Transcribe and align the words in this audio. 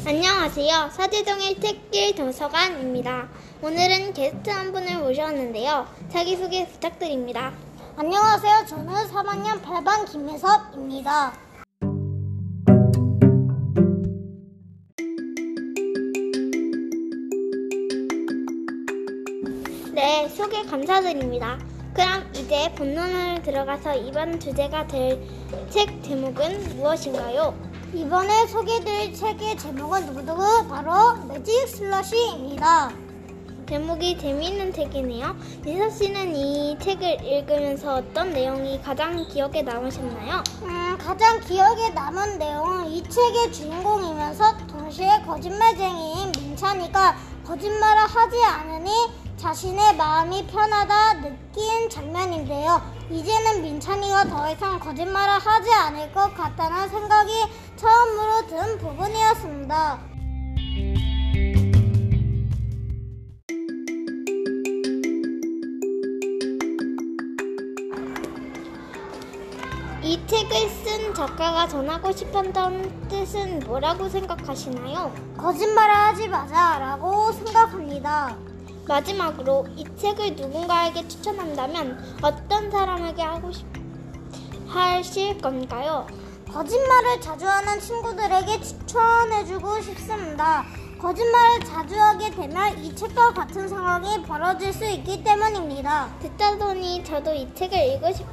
안녕하세요. 0.00 0.90
서재동의 0.90 1.60
책길 1.60 2.14
도서관입니다. 2.16 3.28
오늘은 3.62 4.14
게스트 4.14 4.48
한 4.50 4.72
분을 4.72 4.98
모셨는데요. 4.98 5.86
자기소개 6.08 6.66
부탁드립니다. 6.66 7.52
안녕하세요. 7.96 8.64
저는 8.66 8.92
3학년 8.92 9.62
8반 9.62 10.10
김혜섭입니다. 10.10 11.34
네, 19.94 20.28
소개 20.28 20.62
감사드립니다. 20.62 21.58
그럼 21.94 22.28
이제 22.34 22.72
본론을 22.76 23.42
들어가서 23.42 23.94
이번 23.96 24.40
주제가 24.40 24.86
될 24.86 25.22
책 25.70 26.02
제목은 26.02 26.76
무엇인가요? 26.76 27.54
이번에 27.94 28.46
소개해드릴 28.46 29.12
책의 29.12 29.58
제목은 29.58 30.06
누구누구 30.06 30.66
바로 30.66 31.14
매직 31.26 31.68
슬러시입니다. 31.68 32.90
제목이 33.68 34.16
재미있는 34.16 34.72
책이네요. 34.72 35.36
미서 35.62 35.90
씨는 35.90 36.34
이 36.34 36.78
책을 36.78 37.22
읽으면서 37.22 37.96
어떤 37.96 38.30
내용이 38.30 38.80
가장 38.80 39.28
기억에 39.28 39.60
남으셨나요? 39.60 40.42
음, 40.62 40.98
가장 40.98 41.38
기억에 41.40 41.90
남은 41.90 42.38
내용은 42.38 42.86
이 42.86 43.02
책의 43.02 43.52
주인공이면서 43.52 44.56
동시에 44.68 45.22
거짓말쟁이인 45.26 46.32
민찬이가 46.32 47.16
거짓말을 47.44 48.02
하지 48.02 48.42
않으니 48.42 48.90
자신의 49.36 49.96
마음이 49.96 50.46
편하다 50.46 51.14
느낀 51.20 51.90
장면인데요. 51.90 52.80
이제는 53.10 53.62
민찬이가 53.62 54.24
더 54.26 54.50
이상 54.50 54.78
거짓말을 54.78 55.34
하지 55.34 55.72
않을 55.72 56.12
것 56.12 56.32
같다는 56.34 56.88
생각이 56.88 57.32
처음으로 57.82 58.46
든 58.46 58.78
부분이었습니다. 58.78 59.98
이 70.00 70.26
책을 70.26 70.68
쓴 70.68 71.12
작가가 71.12 71.66
전하고 71.66 72.12
싶었던 72.12 73.08
뜻은 73.08 73.60
뭐라고 73.66 74.08
생각하시나요? 74.08 75.12
거짓말을 75.36 75.92
하지 75.92 76.28
마자라고 76.28 77.32
생각합니다. 77.32 78.36
마지막으로 78.86 79.66
이 79.74 79.84
책을 79.96 80.36
누군가에게 80.36 81.08
추천한다면 81.08 81.98
어떤 82.22 82.70
사람에게 82.70 83.22
하고 83.22 83.50
싶 83.50 83.66
하실 84.68 85.36
건가요? 85.38 86.06
거짓말을 86.52 87.20
자주 87.20 87.48
하는 87.48 87.80
친구들에게 87.80 88.60
추천해주고 88.60 89.80
싶습니다. 89.80 90.64
거짓말을 91.00 91.64
자주 91.64 91.98
하게 91.98 92.30
되면 92.30 92.78
이 92.78 92.94
책과 92.94 93.32
같은 93.32 93.66
상황이 93.66 94.22
벌어질 94.22 94.72
수 94.72 94.84
있기 94.84 95.24
때문입니다. 95.24 96.10
듣다 96.20 96.58
보니 96.58 97.02
저도 97.04 97.32
이 97.32 97.52
책을 97.54 97.78
읽고 97.94 98.12
싶, 98.12 98.26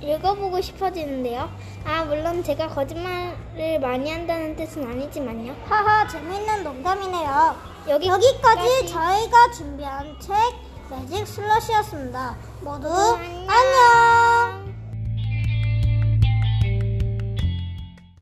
읽어보고 0.00 0.60
싶어지는데요. 0.60 1.50
아, 1.84 2.04
물론 2.04 2.42
제가 2.42 2.68
거짓말을 2.68 3.78
많이 3.78 4.10
한다는 4.10 4.56
뜻은 4.56 4.82
아니지만요. 4.82 5.54
하하, 5.68 6.08
재밌는 6.08 6.64
농담이네요. 6.64 7.56
여기, 7.88 8.08
여기까지 8.08 8.86
저희가 8.88 9.50
준비한 9.52 10.16
책 10.18 10.34
매직 10.90 11.26
슬러시였습니다. 11.26 12.36
모두 12.62 12.88
안녕. 12.88 13.50
안녕! 13.50 14.23